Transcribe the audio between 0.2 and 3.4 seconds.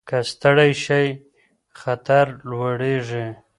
ستړي شئ خطر لوړېږي.